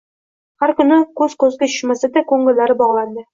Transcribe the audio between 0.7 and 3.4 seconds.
kuni ko`z-ko`zga tushmasa-da, ko`ngillari bog`landi